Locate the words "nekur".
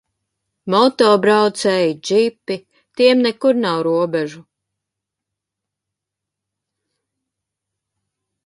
3.27-3.61